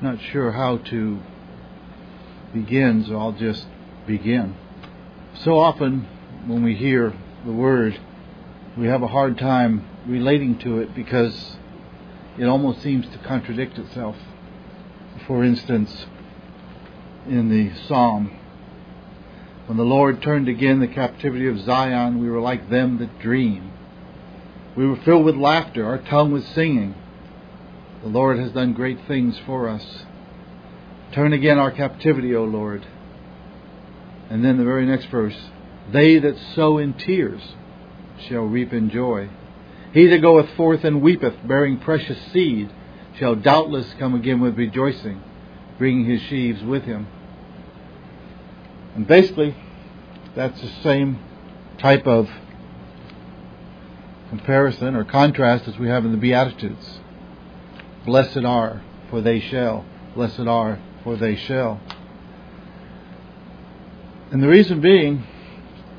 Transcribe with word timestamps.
not 0.00 0.20
sure 0.20 0.52
how 0.52 0.78
to 0.78 1.18
begin, 2.52 3.04
so 3.04 3.16
I'll 3.16 3.32
just 3.32 3.66
begin. 4.06 4.56
So 5.42 5.58
often 5.58 6.06
when 6.46 6.62
we 6.62 6.74
hear 6.74 7.12
the 7.44 7.52
word, 7.52 7.98
we 8.76 8.86
have 8.86 9.02
a 9.02 9.08
hard 9.08 9.38
time 9.38 9.84
relating 10.06 10.58
to 10.60 10.78
it 10.78 10.94
because 10.94 11.56
it 12.38 12.44
almost 12.44 12.80
seems 12.82 13.08
to 13.08 13.18
contradict 13.18 13.76
itself. 13.78 14.16
For 15.26 15.42
instance, 15.42 16.06
in 17.26 17.50
the 17.50 17.76
psalm, 17.86 18.38
when 19.66 19.76
the 19.76 19.84
Lord 19.84 20.22
turned 20.22 20.48
again 20.48 20.78
the 20.80 20.86
captivity 20.86 21.48
of 21.48 21.60
Zion, 21.60 22.20
we 22.20 22.30
were 22.30 22.40
like 22.40 22.70
them 22.70 22.98
that 22.98 23.18
dream. 23.18 23.72
We 24.76 24.86
were 24.86 24.96
filled 24.96 25.24
with 25.24 25.36
laughter, 25.36 25.84
our 25.84 25.98
tongue 25.98 26.30
was 26.30 26.46
singing. 26.46 26.94
The 28.02 28.08
Lord 28.08 28.38
has 28.38 28.52
done 28.52 28.74
great 28.74 28.98
things 29.08 29.38
for 29.44 29.68
us. 29.68 30.04
Turn 31.12 31.32
again 31.32 31.58
our 31.58 31.72
captivity, 31.72 32.34
O 32.34 32.44
Lord. 32.44 32.86
And 34.30 34.44
then 34.44 34.56
the 34.56 34.64
very 34.64 34.86
next 34.86 35.06
verse 35.06 35.36
They 35.90 36.18
that 36.18 36.36
sow 36.54 36.78
in 36.78 36.94
tears 36.94 37.42
shall 38.28 38.42
reap 38.42 38.72
in 38.72 38.90
joy. 38.90 39.30
He 39.92 40.06
that 40.08 40.20
goeth 40.20 40.50
forth 40.50 40.84
and 40.84 41.00
weepeth, 41.00 41.46
bearing 41.46 41.78
precious 41.78 42.20
seed, 42.32 42.70
shall 43.18 43.34
doubtless 43.34 43.94
come 43.94 44.14
again 44.14 44.40
with 44.40 44.56
rejoicing, 44.56 45.22
bringing 45.78 46.04
his 46.04 46.20
sheaves 46.22 46.62
with 46.62 46.84
him. 46.84 47.08
And 48.94 49.06
basically, 49.06 49.56
that's 50.36 50.60
the 50.60 50.70
same 50.82 51.18
type 51.78 52.06
of 52.06 52.28
comparison 54.28 54.94
or 54.94 55.04
contrast 55.04 55.66
as 55.66 55.78
we 55.78 55.88
have 55.88 56.04
in 56.04 56.12
the 56.12 56.18
Beatitudes. 56.18 57.00
Blessed 58.08 58.38
are, 58.38 58.80
for 59.10 59.20
they 59.20 59.38
shall. 59.38 59.84
Blessed 60.14 60.40
are, 60.40 60.78
for 61.04 61.16
they 61.16 61.36
shall. 61.36 61.78
And 64.32 64.42
the 64.42 64.48
reason 64.48 64.80
being, 64.80 65.24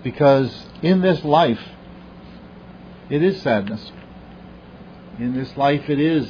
because 0.03 0.65
in 0.81 1.01
this 1.01 1.23
life, 1.23 1.61
it 3.11 3.21
is 3.21 3.39
sadness. 3.43 3.91
In 5.19 5.35
this 5.35 5.55
life, 5.55 5.87
it 5.87 5.99
is 5.99 6.27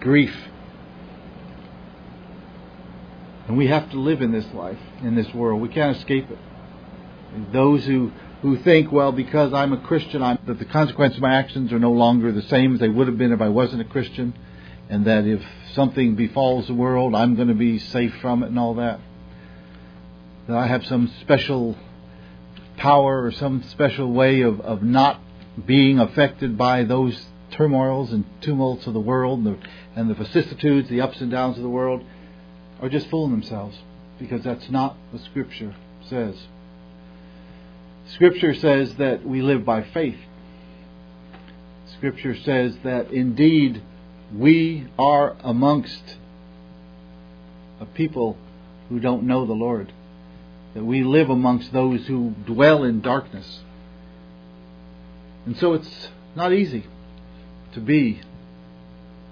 grief. 0.00 0.36
And 3.46 3.56
we 3.56 3.68
have 3.68 3.88
to 3.92 4.00
live 4.00 4.20
in 4.20 4.32
this 4.32 4.52
life, 4.52 4.80
in 5.00 5.14
this 5.14 5.32
world. 5.32 5.62
We 5.62 5.68
can't 5.68 5.96
escape 5.96 6.28
it. 6.28 6.38
And 7.32 7.52
those 7.52 7.84
who, 7.84 8.10
who 8.42 8.56
think, 8.56 8.90
well, 8.90 9.12
because 9.12 9.52
I'm 9.52 9.72
a 9.72 9.80
Christian, 9.80 10.24
I'm, 10.24 10.40
that 10.48 10.58
the 10.58 10.64
consequences 10.64 11.18
of 11.18 11.22
my 11.22 11.36
actions 11.36 11.72
are 11.72 11.78
no 11.78 11.92
longer 11.92 12.32
the 12.32 12.42
same 12.42 12.74
as 12.74 12.80
they 12.80 12.88
would 12.88 13.06
have 13.06 13.16
been 13.16 13.30
if 13.30 13.40
I 13.40 13.48
wasn't 13.48 13.80
a 13.80 13.84
Christian, 13.84 14.34
and 14.88 15.06
that 15.06 15.24
if 15.26 15.42
something 15.74 16.14
befalls 16.14 16.66
the 16.66 16.74
world, 16.74 17.14
I'm 17.14 17.36
going 17.36 17.48
to 17.48 17.54
be 17.54 17.78
safe 17.78 18.14
from 18.20 18.42
it 18.42 18.48
and 18.48 18.58
all 18.58 18.74
that. 18.74 19.00
That 20.48 20.56
I 20.56 20.66
have 20.66 20.84
some 20.84 21.12
special 21.22 21.76
power 22.76 23.24
or 23.24 23.32
some 23.32 23.62
special 23.70 24.12
way 24.12 24.42
of, 24.42 24.60
of 24.60 24.82
not 24.82 25.20
being 25.66 25.98
affected 25.98 26.58
by 26.58 26.84
those 26.84 27.26
turmoils 27.52 28.12
and 28.12 28.24
tumults 28.40 28.86
of 28.86 28.92
the 28.92 29.00
world 29.00 29.38
and 29.44 29.46
the, 29.46 29.68
and 29.96 30.10
the 30.10 30.14
vicissitudes, 30.14 30.88
the 30.88 31.00
ups 31.00 31.20
and 31.20 31.30
downs 31.30 31.56
of 31.56 31.62
the 31.62 31.68
world, 31.68 32.04
are 32.80 32.88
just 32.88 33.08
fooling 33.08 33.30
themselves 33.30 33.78
because 34.18 34.42
that's 34.42 34.68
not 34.70 34.96
what 35.10 35.22
Scripture 35.22 35.74
says. 36.08 36.36
Scripture 38.08 38.54
says 38.54 38.94
that 38.96 39.24
we 39.24 39.40
live 39.40 39.64
by 39.64 39.82
faith. 39.82 40.18
Scripture 41.96 42.36
says 42.36 42.76
that 42.84 43.10
indeed 43.12 43.82
we 44.36 44.86
are 44.98 45.36
amongst 45.44 46.16
a 47.80 47.86
people 47.86 48.36
who 48.88 48.98
don't 48.98 49.24
know 49.24 49.46
the 49.46 49.52
Lord. 49.52 49.92
That 50.74 50.84
we 50.84 51.04
live 51.04 51.30
amongst 51.30 51.72
those 51.72 52.06
who 52.06 52.34
dwell 52.44 52.82
in 52.82 53.00
darkness. 53.00 53.60
And 55.46 55.56
so 55.56 55.74
it's 55.74 56.08
not 56.34 56.52
easy 56.52 56.84
to 57.74 57.80
be 57.80 58.20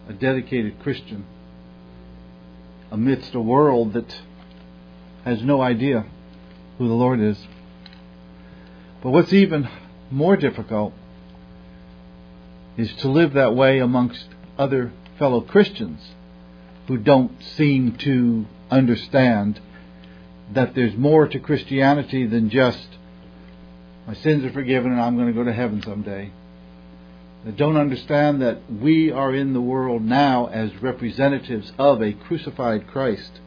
a 0.08 0.12
dedicated 0.12 0.78
Christian 0.80 1.24
amidst 2.90 3.34
a 3.34 3.40
world 3.40 3.94
that 3.94 4.20
has 5.24 5.42
no 5.42 5.60
idea 5.60 6.04
who 6.78 6.86
the 6.86 6.94
Lord 6.94 7.20
is. 7.20 7.38
But 9.02 9.10
what's 9.10 9.32
even 9.32 9.68
more 10.10 10.36
difficult 10.36 10.92
is 12.76 12.92
to 12.96 13.08
live 13.08 13.32
that 13.32 13.54
way 13.54 13.80
amongst 13.80 14.26
other 14.58 14.92
fellow 15.18 15.40
Christians 15.40 16.00
who 16.88 16.96
don't 16.96 17.42
seem 17.42 17.96
to 17.98 18.46
understand 18.70 19.60
that 20.52 20.74
there's 20.74 20.96
more 20.96 21.26
to 21.28 21.38
Christianity 21.38 22.26
than 22.26 22.50
just 22.50 22.88
my 24.06 24.14
sins 24.14 24.44
are 24.44 24.52
forgiven 24.52 24.92
and 24.92 25.00
I'm 25.00 25.16
going 25.16 25.28
to 25.28 25.32
go 25.32 25.44
to 25.44 25.52
heaven 25.52 25.80
someday. 25.82 26.32
That 27.44 27.56
don't 27.56 27.76
understand 27.76 28.42
that 28.42 28.70
we 28.70 29.10
are 29.10 29.34
in 29.34 29.52
the 29.52 29.60
world 29.60 30.02
now 30.02 30.46
as 30.46 30.82
representatives 30.82 31.72
of 31.78 32.02
a 32.02 32.12
crucified 32.12 32.86
Christ, 32.88 33.40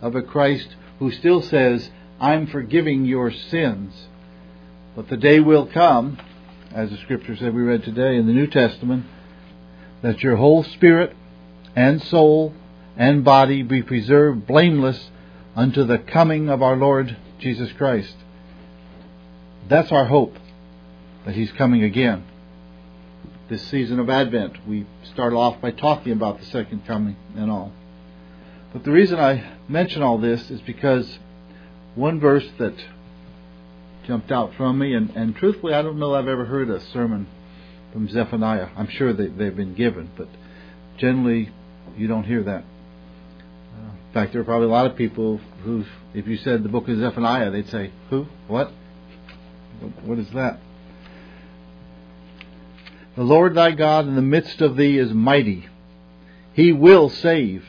of 0.00 0.14
a 0.14 0.22
Christ 0.22 0.76
who 0.98 1.10
still 1.10 1.42
says, 1.42 1.90
I'm 2.20 2.46
forgiving 2.46 3.04
your 3.04 3.30
sins. 3.30 4.08
But 4.94 5.08
the 5.08 5.16
day 5.16 5.40
will 5.40 5.66
come, 5.66 6.18
as 6.72 6.90
the 6.90 6.96
scripture 6.98 7.36
said 7.36 7.54
we 7.54 7.62
read 7.62 7.82
today 7.82 8.16
in 8.16 8.26
the 8.26 8.32
New 8.32 8.46
Testament, 8.46 9.06
that 10.04 10.22
your 10.22 10.36
whole 10.36 10.62
spirit 10.62 11.16
and 11.74 12.02
soul 12.02 12.52
and 12.94 13.24
body 13.24 13.62
be 13.62 13.82
preserved 13.82 14.46
blameless 14.46 15.08
unto 15.56 15.82
the 15.82 15.96
coming 15.96 16.50
of 16.50 16.62
our 16.62 16.76
Lord 16.76 17.16
Jesus 17.38 17.72
Christ. 17.72 18.14
That's 19.66 19.90
our 19.90 20.04
hope, 20.04 20.36
that 21.24 21.34
He's 21.34 21.50
coming 21.52 21.82
again. 21.82 22.22
This 23.48 23.66
season 23.68 23.98
of 23.98 24.10
Advent, 24.10 24.68
we 24.68 24.86
start 25.04 25.32
off 25.32 25.58
by 25.62 25.70
talking 25.70 26.12
about 26.12 26.38
the 26.38 26.44
second 26.46 26.86
coming 26.86 27.16
and 27.34 27.50
all. 27.50 27.72
But 28.74 28.84
the 28.84 28.92
reason 28.92 29.18
I 29.18 29.52
mention 29.68 30.02
all 30.02 30.18
this 30.18 30.50
is 30.50 30.60
because 30.60 31.18
one 31.94 32.20
verse 32.20 32.46
that 32.58 32.74
jumped 34.06 34.30
out 34.30 34.54
from 34.54 34.78
me, 34.78 34.92
and, 34.92 35.08
and 35.16 35.34
truthfully, 35.34 35.72
I 35.72 35.80
don't 35.80 35.98
know 35.98 36.14
I've 36.14 36.28
ever 36.28 36.44
heard 36.44 36.68
a 36.68 36.80
sermon 36.92 37.26
from 37.94 38.08
Zephaniah. 38.08 38.70
I'm 38.76 38.88
sure 38.88 39.12
they, 39.12 39.28
they've 39.28 39.56
been 39.56 39.74
given, 39.74 40.10
but 40.16 40.26
generally 40.98 41.48
you 41.96 42.08
don't 42.08 42.24
hear 42.24 42.42
that. 42.42 42.64
Uh, 42.64 43.92
in 44.08 44.12
fact, 44.12 44.32
there 44.32 44.42
are 44.42 44.44
probably 44.44 44.66
a 44.66 44.70
lot 44.70 44.86
of 44.86 44.96
people 44.96 45.38
who, 45.62 45.84
if 46.12 46.26
you 46.26 46.36
said 46.36 46.64
the 46.64 46.68
book 46.68 46.88
of 46.88 46.98
Zephaniah, 46.98 47.52
they'd 47.52 47.68
say, 47.68 47.92
Who? 48.10 48.26
What? 48.48 48.72
What 50.02 50.18
is 50.18 50.28
that? 50.30 50.58
The 53.14 53.22
Lord 53.22 53.54
thy 53.54 53.70
God 53.70 54.08
in 54.08 54.16
the 54.16 54.22
midst 54.22 54.60
of 54.60 54.76
thee 54.76 54.98
is 54.98 55.12
mighty. 55.12 55.68
He 56.52 56.72
will 56.72 57.08
save. 57.08 57.64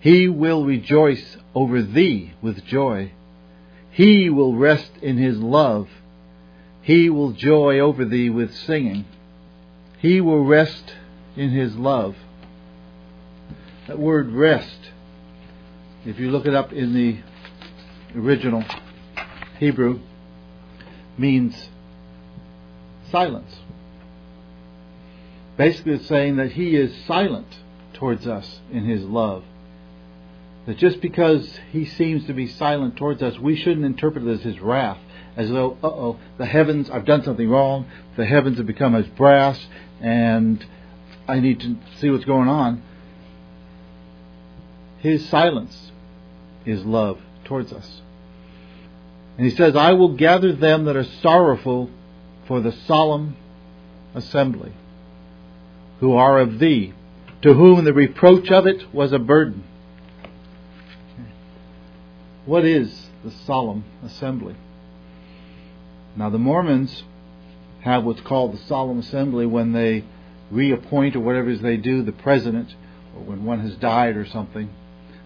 He 0.00 0.28
will 0.28 0.64
rejoice 0.64 1.36
over 1.54 1.82
thee 1.82 2.32
with 2.40 2.64
joy. 2.64 3.12
He 3.90 4.30
will 4.30 4.56
rest 4.56 4.92
in 5.02 5.18
his 5.18 5.36
love. 5.38 5.90
He 6.80 7.10
will 7.10 7.32
joy 7.32 7.80
over 7.80 8.06
thee 8.06 8.30
with 8.30 8.54
singing. 8.54 9.04
He 10.02 10.20
will 10.20 10.44
rest 10.44 10.96
in 11.36 11.50
his 11.50 11.76
love. 11.76 12.16
That 13.86 14.00
word 14.00 14.32
rest, 14.32 14.90
if 16.04 16.18
you 16.18 16.28
look 16.28 16.44
it 16.44 16.56
up 16.56 16.72
in 16.72 16.92
the 16.92 17.18
original 18.18 18.64
Hebrew, 19.60 20.00
means 21.16 21.68
silence. 23.12 23.60
Basically, 25.56 25.92
it's 25.92 26.08
saying 26.08 26.34
that 26.36 26.50
he 26.50 26.74
is 26.74 26.92
silent 27.06 27.46
towards 27.92 28.26
us 28.26 28.58
in 28.72 28.84
his 28.84 29.04
love. 29.04 29.44
That 30.66 30.78
just 30.78 31.00
because 31.00 31.60
he 31.70 31.84
seems 31.84 32.26
to 32.26 32.32
be 32.32 32.48
silent 32.48 32.96
towards 32.96 33.22
us, 33.22 33.38
we 33.38 33.54
shouldn't 33.54 33.86
interpret 33.86 34.24
it 34.24 34.32
as 34.32 34.42
his 34.42 34.58
wrath, 34.58 34.98
as 35.36 35.48
though, 35.48 35.78
uh 35.82 35.86
oh, 35.86 36.18
the 36.38 36.46
heavens, 36.46 36.90
I've 36.90 37.04
done 37.04 37.22
something 37.22 37.48
wrong, 37.48 37.86
the 38.16 38.26
heavens 38.26 38.58
have 38.58 38.66
become 38.66 38.94
as 38.94 39.06
brass, 39.06 39.58
and 40.00 40.64
I 41.26 41.40
need 41.40 41.60
to 41.60 41.76
see 41.98 42.10
what's 42.10 42.24
going 42.24 42.48
on. 42.48 42.82
His 44.98 45.28
silence 45.28 45.90
is 46.64 46.84
love 46.84 47.18
towards 47.44 47.72
us. 47.72 48.02
And 49.36 49.46
he 49.46 49.56
says, 49.56 49.74
I 49.74 49.94
will 49.94 50.14
gather 50.16 50.52
them 50.52 50.84
that 50.84 50.96
are 50.96 51.04
sorrowful 51.04 51.90
for 52.46 52.60
the 52.60 52.72
solemn 52.72 53.36
assembly, 54.14 54.72
who 56.00 56.14
are 56.14 56.38
of 56.38 56.58
thee, 56.58 56.92
to 57.40 57.54
whom 57.54 57.84
the 57.84 57.94
reproach 57.94 58.50
of 58.50 58.66
it 58.66 58.92
was 58.94 59.12
a 59.12 59.18
burden. 59.18 59.64
What 62.44 62.64
is 62.64 63.06
the 63.24 63.30
solemn 63.30 63.84
assembly? 64.04 64.54
Now, 66.16 66.30
the 66.30 66.38
Mormons 66.38 67.04
have 67.80 68.04
what's 68.04 68.20
called 68.20 68.52
the 68.52 68.58
solemn 68.58 68.98
assembly 68.98 69.46
when 69.46 69.72
they 69.72 70.04
reappoint 70.50 71.16
or 71.16 71.20
whatever 71.20 71.48
it 71.48 71.54
is 71.54 71.62
they 71.62 71.76
do 71.76 72.02
the 72.02 72.12
president, 72.12 72.74
or 73.16 73.22
when 73.22 73.44
one 73.44 73.60
has 73.60 73.74
died 73.76 74.16
or 74.16 74.26
something. 74.26 74.70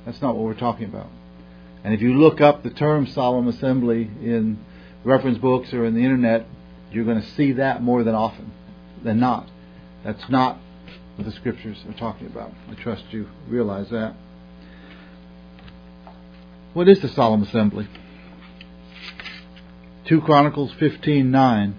That's 0.04 0.22
not 0.22 0.36
what 0.36 0.44
we're 0.44 0.54
talking 0.54 0.86
about. 0.86 1.08
And 1.84 1.92
if 1.92 2.00
you 2.00 2.14
look 2.14 2.40
up 2.40 2.62
the 2.62 2.70
term 2.70 3.06
solemn 3.06 3.48
assembly 3.48 4.02
in 4.02 4.58
reference 5.04 5.38
books 5.38 5.72
or 5.72 5.84
in 5.84 5.94
the 5.94 6.02
internet, 6.02 6.46
you're 6.90 7.04
going 7.04 7.20
to 7.20 7.30
see 7.32 7.52
that 7.52 7.82
more 7.82 8.02
than 8.04 8.14
often 8.14 8.52
than 9.02 9.20
not. 9.20 9.48
That's 10.04 10.28
not 10.28 10.58
what 11.16 11.26
the 11.26 11.32
scriptures 11.32 11.78
are 11.88 11.98
talking 11.98 12.26
about. 12.26 12.52
I 12.70 12.74
trust 12.74 13.04
you 13.10 13.28
realize 13.48 13.90
that. 13.90 14.14
What 16.72 16.88
is 16.88 17.00
the 17.00 17.08
solemn 17.08 17.42
assembly? 17.42 17.88
2 20.06 20.20
Chronicles 20.20 20.70
15:9 20.74 21.72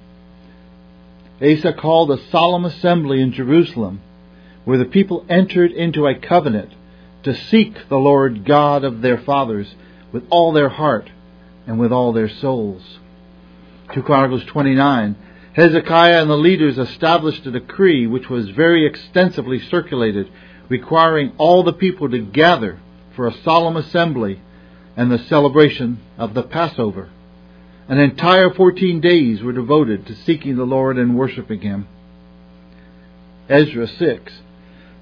Asa 1.41 1.71
called 1.71 2.11
a 2.11 2.17
solemn 2.29 2.65
assembly 2.65 3.21
in 3.21 3.31
Jerusalem 3.31 4.01
where 4.65 4.77
the 4.77 4.83
people 4.83 5.25
entered 5.29 5.71
into 5.71 6.05
a 6.05 6.13
covenant 6.13 6.73
to 7.23 7.33
seek 7.33 7.87
the 7.87 7.95
Lord 7.95 8.43
God 8.43 8.83
of 8.83 9.01
their 9.01 9.17
fathers 9.17 9.75
with 10.11 10.25
all 10.29 10.51
their 10.51 10.67
heart 10.67 11.09
and 11.65 11.79
with 11.79 11.93
all 11.93 12.11
their 12.11 12.27
souls. 12.27 12.99
2 13.93 14.01
Chronicles 14.01 14.43
29 14.43 15.15
Hezekiah 15.53 16.21
and 16.21 16.29
the 16.29 16.35
leaders 16.35 16.77
established 16.77 17.45
a 17.45 17.51
decree 17.51 18.07
which 18.07 18.29
was 18.29 18.49
very 18.49 18.85
extensively 18.85 19.59
circulated, 19.59 20.29
requiring 20.67 21.31
all 21.37 21.63
the 21.63 21.71
people 21.71 22.09
to 22.09 22.19
gather 22.19 22.77
for 23.15 23.25
a 23.25 23.43
solemn 23.45 23.77
assembly 23.77 24.41
and 24.97 25.09
the 25.09 25.17
celebration 25.17 26.01
of 26.17 26.33
the 26.33 26.43
Passover. 26.43 27.09
An 27.89 27.99
entire 27.99 28.49
14 28.49 28.99
days 28.99 29.41
were 29.41 29.53
devoted 29.53 30.07
to 30.07 30.15
seeking 30.15 30.57
the 30.57 30.65
Lord 30.65 30.97
and 30.97 31.17
worshiping 31.17 31.61
Him. 31.61 31.87
Ezra 33.47 33.87
6. 33.87 34.33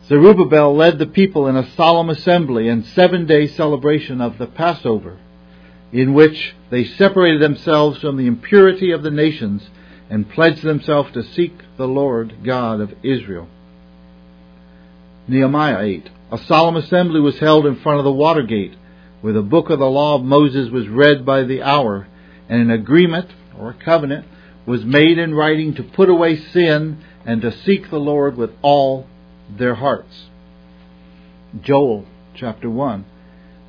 Zerubbabel 0.08 0.76
led 0.76 1.00
the 1.00 1.08
people 1.08 1.48
in 1.48 1.56
a 1.56 1.72
solemn 1.72 2.12
assembly 2.12 2.70
and 2.70 2.86
seven 2.86 3.26
day 3.26 3.48
celebration 3.48 4.22
of 4.22 4.38
the 4.38 4.46
Passover, 4.46 5.18
in 5.92 6.14
which 6.14 6.54
they 6.70 6.84
separated 6.84 7.42
themselves 7.42 8.00
from 8.02 8.18
the 8.18 8.28
impurity 8.28 8.92
of 8.92 9.02
the 9.02 9.10
nations 9.10 9.68
and 10.08 10.30
pledged 10.30 10.62
themselves 10.62 11.12
to 11.14 11.24
seek 11.24 11.58
the 11.78 11.88
Lord 11.88 12.36
God 12.44 12.82
of 12.82 12.94
Israel. 13.02 13.48
Nehemiah 15.28 15.82
8. 15.82 16.10
A 16.34 16.38
solemn 16.38 16.76
assembly 16.76 17.20
was 17.20 17.40
held 17.40 17.66
in 17.66 17.78
front 17.78 17.98
of 17.98 18.06
the 18.06 18.12
water 18.12 18.44
gate, 18.44 18.76
where 19.22 19.34
the 19.34 19.42
book 19.42 19.72
of 19.72 19.80
the 19.80 19.90
law 19.90 20.14
of 20.14 20.24
Moses 20.24 20.70
was 20.70 20.88
read 20.88 21.26
by 21.26 21.42
the 21.42 21.64
hour 21.64 22.06
and 22.50 22.62
an 22.62 22.72
agreement 22.72 23.32
or 23.60 23.70
a 23.70 23.84
covenant 23.86 24.26
was 24.66 24.84
made 24.84 25.18
in 25.18 25.34
writing 25.34 25.74
to 25.76 25.84
put 25.84 26.10
away 26.10 26.36
sin 26.36 27.04
and 27.26 27.42
to 27.42 27.52
seek 27.52 27.90
the 27.90 28.00
Lord 28.00 28.38
with 28.38 28.52
all 28.62 29.08
their 29.58 29.76
hearts. 29.76 30.26
Joel 31.62 32.06
chapter 32.34 32.70
1. 32.70 33.06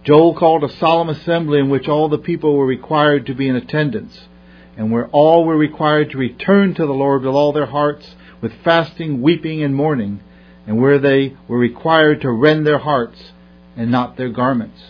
Joel 0.05 0.35
called 0.35 0.65
a 0.65 0.77
solemn 0.77 1.09
assembly 1.09 1.59
in 1.59 1.69
which 1.69 1.89
all 1.89 2.09
the 2.09 2.19
people 2.19 2.57
were 2.57 2.67
required 2.67 3.27
to 3.27 3.35
be 3.35 3.49
in 3.49 3.57
attendance, 3.57 4.29
and 4.77 4.93
where 4.93 5.09
all 5.09 5.45
were 5.45 5.57
required 5.57 6.11
to 6.11 6.19
return 6.19 6.75
to 6.75 6.87
the 6.87 6.93
Lord 6.93 7.23
with 7.23 7.35
all 7.35 7.53
their 7.53 7.67
hearts, 7.67 8.15
with 8.41 8.53
fasting, 8.63 9.21
weeping, 9.21 9.63
and 9.63 9.75
mourning, 9.75 10.21
and 10.67 10.81
where 10.81 10.99
they 10.99 11.37
were 11.49 11.59
required 11.59 12.21
to 12.21 12.31
rend 12.31 12.67
their 12.67 12.79
hearts 12.79 13.33
and 13.77 13.91
not 13.91 14.17
their 14.17 14.29
garments. 14.29 14.81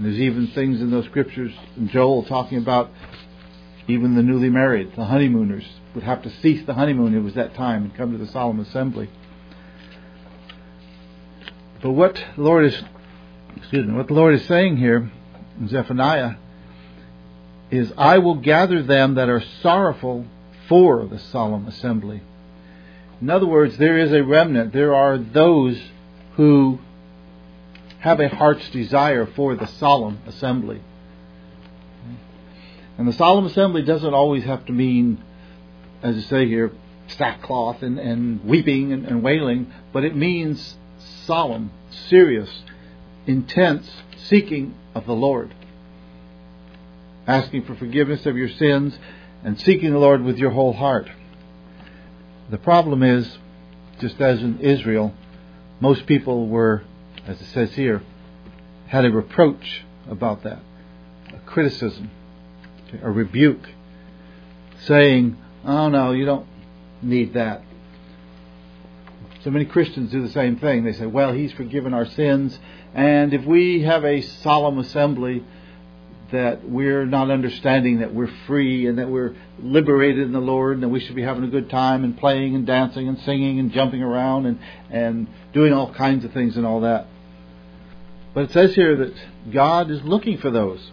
And 0.00 0.06
there's 0.06 0.18
even 0.18 0.46
things 0.46 0.80
in 0.80 0.90
those 0.90 1.04
scriptures 1.04 1.52
Joel 1.88 2.24
talking 2.24 2.56
about 2.56 2.90
even 3.86 4.14
the 4.14 4.22
newly 4.22 4.48
married, 4.48 4.96
the 4.96 5.04
honeymooners, 5.04 5.66
would 5.94 6.04
have 6.04 6.22
to 6.22 6.30
cease 6.40 6.64
the 6.64 6.72
honeymoon. 6.72 7.14
It 7.14 7.20
was 7.20 7.34
that 7.34 7.54
time 7.54 7.84
and 7.84 7.94
come 7.94 8.12
to 8.12 8.16
the 8.16 8.32
solemn 8.32 8.60
assembly. 8.60 9.10
But 11.82 11.90
what 11.90 12.14
the 12.14 12.42
Lord 12.42 12.64
is, 12.64 12.82
excuse 13.56 13.86
me, 13.86 13.92
what 13.92 14.06
the 14.06 14.14
Lord 14.14 14.32
is 14.32 14.46
saying 14.46 14.78
here 14.78 15.10
in 15.60 15.68
Zephaniah 15.68 16.36
is, 17.70 17.92
I 17.98 18.16
will 18.16 18.36
gather 18.36 18.82
them 18.82 19.16
that 19.16 19.28
are 19.28 19.42
sorrowful 19.60 20.24
for 20.66 21.04
the 21.04 21.18
solemn 21.18 21.68
assembly. 21.68 22.22
In 23.20 23.28
other 23.28 23.44
words, 23.44 23.76
there 23.76 23.98
is 23.98 24.12
a 24.12 24.22
remnant. 24.22 24.72
There 24.72 24.94
are 24.94 25.18
those 25.18 25.78
who 26.36 26.78
have 28.00 28.18
a 28.18 28.28
heart's 28.28 28.68
desire 28.70 29.26
for 29.26 29.54
the 29.54 29.66
solemn 29.66 30.18
assembly. 30.26 30.80
And 32.98 33.06
the 33.06 33.12
solemn 33.12 33.46
assembly 33.46 33.82
doesn't 33.82 34.12
always 34.12 34.44
have 34.44 34.66
to 34.66 34.72
mean, 34.72 35.22
as 36.02 36.16
I 36.16 36.20
say 36.20 36.46
here, 36.46 36.72
sackcloth 37.08 37.82
and, 37.82 37.98
and 37.98 38.44
weeping 38.44 38.92
and, 38.92 39.06
and 39.06 39.22
wailing, 39.22 39.72
but 39.92 40.04
it 40.04 40.14
means 40.14 40.76
solemn, 41.26 41.70
serious, 42.08 42.62
intense 43.26 43.90
seeking 44.16 44.74
of 44.94 45.06
the 45.06 45.12
Lord. 45.12 45.54
Asking 47.26 47.64
for 47.64 47.74
forgiveness 47.74 48.26
of 48.26 48.36
your 48.36 48.48
sins 48.48 48.98
and 49.44 49.60
seeking 49.60 49.92
the 49.92 49.98
Lord 49.98 50.22
with 50.22 50.38
your 50.38 50.50
whole 50.50 50.72
heart. 50.72 51.08
The 52.50 52.58
problem 52.58 53.02
is, 53.02 53.38
just 54.00 54.20
as 54.20 54.40
in 54.40 54.60
Israel, 54.60 55.14
most 55.80 56.06
people 56.06 56.48
were 56.48 56.82
as 57.26 57.40
it 57.40 57.46
says 57.46 57.74
here, 57.74 58.02
had 58.86 59.04
a 59.04 59.10
reproach 59.10 59.82
about 60.08 60.42
that, 60.42 60.60
a 61.32 61.38
criticism, 61.46 62.10
a 63.02 63.10
rebuke, 63.10 63.68
saying, 64.80 65.36
Oh 65.64 65.88
no, 65.88 66.12
you 66.12 66.24
don't 66.24 66.46
need 67.02 67.34
that. 67.34 67.62
So 69.42 69.50
many 69.50 69.64
Christians 69.64 70.10
do 70.10 70.22
the 70.22 70.32
same 70.32 70.58
thing. 70.58 70.84
They 70.84 70.92
say, 70.92 71.06
Well, 71.06 71.32
He's 71.32 71.52
forgiven 71.52 71.94
our 71.94 72.06
sins, 72.06 72.58
and 72.94 73.32
if 73.32 73.44
we 73.44 73.82
have 73.82 74.04
a 74.04 74.20
solemn 74.20 74.78
assembly, 74.78 75.44
that 76.32 76.68
we're 76.68 77.04
not 77.06 77.30
understanding 77.30 78.00
that 78.00 78.14
we're 78.14 78.32
free 78.46 78.86
and 78.86 78.98
that 78.98 79.08
we're 79.08 79.34
liberated 79.58 80.24
in 80.24 80.32
the 80.32 80.40
Lord 80.40 80.74
and 80.74 80.82
that 80.82 80.88
we 80.88 81.00
should 81.00 81.16
be 81.16 81.22
having 81.22 81.44
a 81.44 81.48
good 81.48 81.70
time 81.70 82.04
and 82.04 82.16
playing 82.16 82.54
and 82.54 82.66
dancing 82.66 83.08
and 83.08 83.18
singing 83.20 83.58
and 83.58 83.72
jumping 83.72 84.02
around 84.02 84.46
and, 84.46 84.58
and 84.90 85.28
doing 85.52 85.72
all 85.72 85.92
kinds 85.92 86.24
of 86.24 86.32
things 86.32 86.56
and 86.56 86.64
all 86.66 86.80
that. 86.80 87.06
But 88.34 88.44
it 88.44 88.52
says 88.52 88.74
here 88.74 88.96
that 88.96 89.14
God 89.52 89.90
is 89.90 90.02
looking 90.02 90.38
for 90.38 90.50
those 90.50 90.90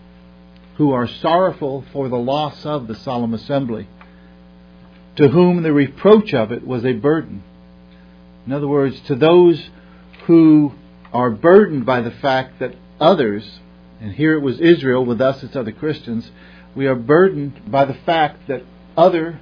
who 0.78 0.92
are 0.92 1.07
sorrowful 1.07 1.86
for 1.92 2.10
the 2.10 2.18
loss 2.18 2.66
of 2.66 2.88
the 2.88 2.95
solemn 2.95 3.33
assembly, 3.33 3.88
to 5.16 5.30
whom 5.30 5.63
the 5.63 5.74
reproach 5.74 6.33
of 6.33 6.51
it 6.51 6.66
was 6.66 6.86
a 6.86 6.94
burden. 6.94 7.44
In 8.45 8.54
other 8.54 8.68
words, 8.68 9.00
to 9.01 9.16
those 9.16 9.69
who 10.25 10.74
are 11.12 11.31
burdened 11.31 11.86
by 11.86 12.01
the 12.01 12.12
fact 12.12 12.60
that 12.60 12.75
others, 13.00 13.60
and 13.99 14.13
here 14.13 14.33
it 14.33 14.42
was 14.42 14.59
Israel, 14.59 15.06
with 15.06 15.21
us 15.21 15.44
it's 15.44 15.56
other 15.56 15.71
Christians, 15.71 16.30
we 16.75 16.85
are 16.87 16.95
burdened 16.95 17.71
by 17.71 17.85
the 17.85 17.94
fact 17.94 18.47
that 18.47 18.63
other 18.95 19.39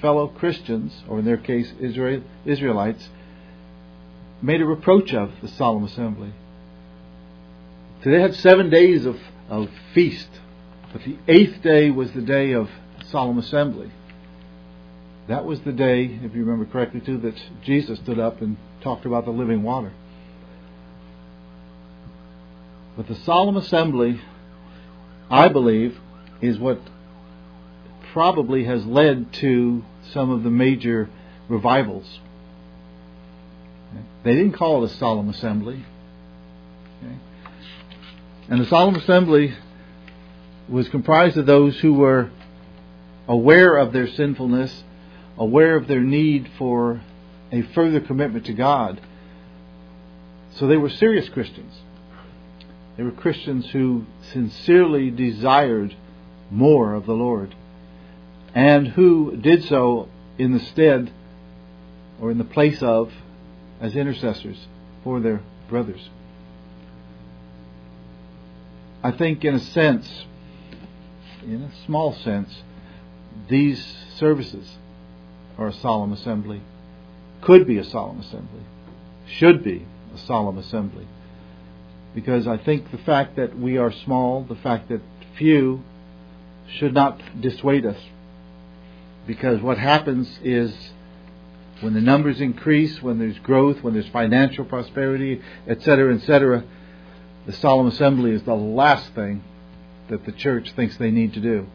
fellow 0.00 0.26
Christians, 0.26 1.02
or 1.08 1.20
in 1.20 1.24
their 1.24 1.36
case 1.36 1.72
Israel, 1.80 2.22
Israelites, 2.44 3.08
made 4.42 4.60
a 4.60 4.66
reproach 4.66 5.14
of 5.14 5.30
the 5.40 5.48
solemn 5.48 5.84
assembly. 5.84 6.32
So 8.02 8.10
they 8.10 8.20
had 8.20 8.34
seven 8.34 8.68
days 8.68 9.06
of, 9.06 9.16
of 9.48 9.70
feast, 9.94 10.28
but 10.92 11.02
the 11.04 11.16
eighth 11.28 11.62
day 11.62 11.90
was 11.90 12.10
the 12.12 12.20
day 12.20 12.52
of 12.52 12.68
solemn 13.06 13.38
assembly. 13.38 13.92
That 15.28 15.44
was 15.44 15.60
the 15.60 15.72
day, 15.72 16.04
if 16.04 16.34
you 16.34 16.44
remember 16.44 16.64
correctly, 16.64 17.00
too, 17.00 17.18
that 17.18 17.40
Jesus 17.62 18.00
stood 18.00 18.18
up 18.18 18.42
and 18.42 18.56
talked 18.82 19.06
about 19.06 19.24
the 19.24 19.30
living 19.30 19.62
water. 19.62 19.92
But 22.96 23.08
the 23.08 23.14
solemn 23.14 23.56
assembly, 23.56 24.20
I 25.30 25.48
believe, 25.48 25.98
is 26.40 26.58
what 26.58 26.80
probably 28.12 28.64
has 28.64 28.84
led 28.84 29.32
to 29.32 29.84
some 30.12 30.30
of 30.30 30.42
the 30.42 30.50
major 30.50 31.08
revivals. 31.48 32.20
They 34.24 34.34
didn't 34.34 34.52
call 34.52 34.84
it 34.84 34.90
a 34.90 34.94
solemn 34.94 35.28
assembly. 35.28 35.84
And 38.48 38.60
the 38.60 38.66
solemn 38.66 38.96
assembly 38.96 39.54
was 40.68 40.88
comprised 40.88 41.36
of 41.36 41.46
those 41.46 41.78
who 41.80 41.94
were 41.94 42.30
aware 43.26 43.76
of 43.76 43.92
their 43.92 44.06
sinfulness, 44.06 44.84
aware 45.38 45.76
of 45.76 45.86
their 45.88 46.00
need 46.00 46.50
for 46.58 47.00
a 47.50 47.62
further 47.74 48.00
commitment 48.00 48.46
to 48.46 48.52
God. 48.52 49.00
So 50.56 50.66
they 50.66 50.76
were 50.76 50.90
serious 50.90 51.28
Christians. 51.30 51.72
They 52.96 53.02
were 53.02 53.10
Christians 53.10 53.70
who 53.70 54.04
sincerely 54.32 55.10
desired 55.10 55.94
more 56.50 56.94
of 56.94 57.06
the 57.06 57.14
Lord 57.14 57.54
and 58.54 58.88
who 58.88 59.36
did 59.36 59.64
so 59.64 60.08
in 60.38 60.52
the 60.52 60.60
stead 60.60 61.10
or 62.20 62.30
in 62.30 62.38
the 62.38 62.44
place 62.44 62.82
of 62.82 63.12
as 63.80 63.96
intercessors 63.96 64.66
for 65.02 65.20
their 65.20 65.40
brothers. 65.68 66.10
I 69.02 69.10
think, 69.10 69.44
in 69.44 69.54
a 69.54 69.58
sense, 69.58 70.24
in 71.42 71.62
a 71.62 71.84
small 71.86 72.12
sense, 72.12 72.62
these 73.48 73.84
services 74.16 74.76
are 75.58 75.68
a 75.68 75.72
solemn 75.72 76.12
assembly, 76.12 76.60
could 77.40 77.66
be 77.66 77.78
a 77.78 77.84
solemn 77.84 78.20
assembly, 78.20 78.62
should 79.26 79.64
be 79.64 79.86
a 80.14 80.18
solemn 80.18 80.58
assembly. 80.58 81.06
Because 82.14 82.46
I 82.46 82.58
think 82.58 82.90
the 82.90 82.98
fact 82.98 83.36
that 83.36 83.58
we 83.58 83.78
are 83.78 83.92
small, 83.92 84.44
the 84.44 84.56
fact 84.56 84.88
that 84.88 85.00
few, 85.36 85.82
should 86.68 86.94
not 86.94 87.20
dissuade 87.40 87.86
us. 87.86 87.98
Because 89.26 89.60
what 89.60 89.78
happens 89.78 90.38
is 90.42 90.74
when 91.80 91.94
the 91.94 92.00
numbers 92.00 92.40
increase, 92.40 93.02
when 93.02 93.18
there's 93.18 93.38
growth, 93.38 93.82
when 93.82 93.94
there's 93.94 94.08
financial 94.08 94.64
prosperity, 94.64 95.40
etc., 95.66 96.14
etc., 96.14 96.64
the 97.46 97.52
solemn 97.52 97.88
assembly 97.88 98.32
is 98.32 98.42
the 98.44 98.54
last 98.54 99.14
thing 99.14 99.42
that 100.08 100.24
the 100.24 100.32
church 100.32 100.72
thinks 100.72 100.96
they 100.96 101.10
need 101.10 101.34
to 101.34 101.40
do. 101.40 101.66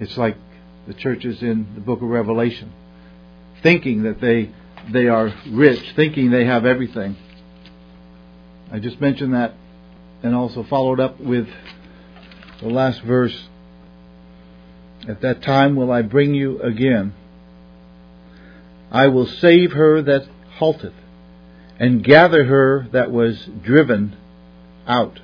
It's 0.00 0.16
like 0.16 0.36
the 0.86 0.94
churches 0.94 1.42
in 1.42 1.74
the 1.74 1.80
book 1.80 2.02
of 2.02 2.08
Revelation, 2.08 2.72
thinking 3.62 4.04
that 4.04 4.20
they 4.20 4.50
they 4.90 5.08
are 5.08 5.32
rich, 5.50 5.92
thinking 5.94 6.30
they 6.30 6.44
have 6.44 6.64
everything. 6.64 7.16
I 8.70 8.78
just 8.78 9.00
mentioned 9.00 9.34
that 9.34 9.54
and 10.22 10.34
also 10.34 10.62
followed 10.62 11.00
up 11.00 11.20
with 11.20 11.48
the 12.60 12.68
last 12.68 13.02
verse. 13.02 13.48
At 15.08 15.22
that 15.22 15.42
time 15.42 15.76
will 15.76 15.90
I 15.90 16.02
bring 16.02 16.34
you 16.34 16.60
again. 16.60 17.14
I 18.90 19.08
will 19.08 19.26
save 19.26 19.72
her 19.72 20.02
that 20.02 20.28
halteth, 20.58 20.94
and 21.78 22.02
gather 22.02 22.44
her 22.44 22.88
that 22.92 23.10
was 23.10 23.48
driven 23.62 24.16
out. 24.86 25.20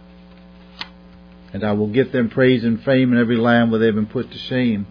And 1.52 1.64
I 1.64 1.72
will 1.72 1.88
give 1.88 2.12
them 2.12 2.30
praise 2.30 2.64
and 2.64 2.82
fame 2.82 3.12
in 3.12 3.18
every 3.18 3.36
land 3.36 3.70
where 3.70 3.80
they've 3.80 3.94
been 3.94 4.06
put 4.06 4.30
to 4.30 4.38
shame. 4.38 4.86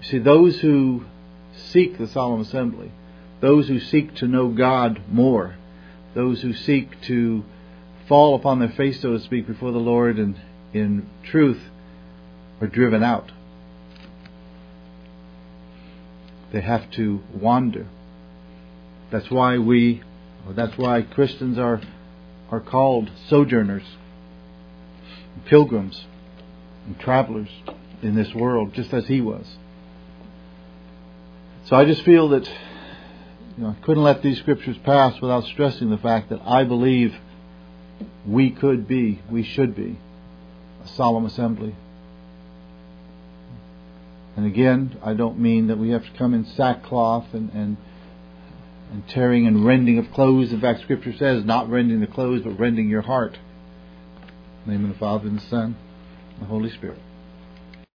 You 0.00 0.08
see, 0.08 0.18
those 0.18 0.60
who 0.60 1.04
seek 1.70 1.98
the 1.98 2.06
solemn 2.06 2.40
assembly, 2.40 2.90
those 3.40 3.68
who 3.68 3.80
seek 3.80 4.14
to 4.16 4.26
know 4.26 4.48
God 4.48 5.02
more, 5.10 5.56
those 6.16 6.40
who 6.40 6.54
seek 6.54 6.98
to 7.02 7.44
fall 8.08 8.34
upon 8.34 8.58
their 8.58 8.70
face, 8.70 9.02
so 9.02 9.12
to 9.12 9.20
speak, 9.20 9.46
before 9.46 9.70
the 9.70 9.78
Lord 9.78 10.18
and 10.18 10.40
in 10.72 11.06
truth, 11.22 11.60
are 12.58 12.66
driven 12.66 13.02
out. 13.02 13.30
They 16.52 16.62
have 16.62 16.90
to 16.92 17.20
wander. 17.34 17.86
That's 19.10 19.30
why 19.30 19.58
we, 19.58 20.02
that's 20.48 20.78
why 20.78 21.02
Christians 21.02 21.58
are, 21.58 21.82
are 22.50 22.60
called 22.60 23.10
sojourners, 23.28 23.84
pilgrims, 25.44 26.06
and 26.86 26.98
travelers 26.98 27.50
in 28.00 28.14
this 28.14 28.32
world, 28.34 28.72
just 28.72 28.94
as 28.94 29.06
he 29.06 29.20
was. 29.20 29.46
So 31.66 31.76
I 31.76 31.84
just 31.84 32.02
feel 32.04 32.30
that 32.30 32.50
you 33.56 33.64
know, 33.64 33.70
I 33.70 33.84
couldn't 33.84 34.02
let 34.02 34.22
these 34.22 34.38
scriptures 34.38 34.76
pass 34.84 35.20
without 35.20 35.44
stressing 35.44 35.90
the 35.90 35.98
fact 35.98 36.30
that 36.30 36.40
I 36.44 36.64
believe 36.64 37.14
we 38.26 38.50
could 38.50 38.86
be, 38.86 39.20
we 39.30 39.42
should 39.42 39.74
be, 39.74 39.98
a 40.84 40.88
solemn 40.88 41.24
assembly. 41.24 41.74
And 44.36 44.44
again, 44.44 44.98
I 45.02 45.14
don't 45.14 45.38
mean 45.38 45.68
that 45.68 45.78
we 45.78 45.90
have 45.90 46.04
to 46.04 46.18
come 46.18 46.34
in 46.34 46.44
sackcloth 46.44 47.32
and, 47.32 47.50
and, 47.52 47.76
and 48.92 49.08
tearing 49.08 49.46
and 49.46 49.64
rending 49.64 49.98
of 49.98 50.12
clothes. 50.12 50.52
In 50.52 50.60
fact, 50.60 50.82
Scripture 50.82 51.14
says 51.18 51.42
not 51.44 51.70
rending 51.70 52.00
the 52.00 52.06
clothes, 52.06 52.42
but 52.44 52.58
rending 52.58 52.90
your 52.90 53.00
heart. 53.00 53.38
In 54.66 54.72
the 54.72 54.72
name 54.72 54.84
of 54.84 54.92
the 54.92 54.98
Father, 54.98 55.28
and 55.28 55.38
the 55.38 55.46
Son, 55.46 55.76
and 56.34 56.42
the 56.42 56.46
Holy 56.46 56.70
Spirit. 56.70 56.98